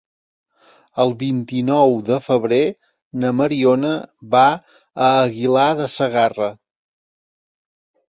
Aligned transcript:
El 1.03 1.11
vint-i-nou 1.19 1.93
de 2.07 2.17
febrer 2.29 2.63
na 3.25 3.33
Mariona 3.43 3.93
va 4.35 4.43
a 4.51 5.13
Aguilar 5.23 5.71
de 5.85 5.91
Segarra. 6.01 6.53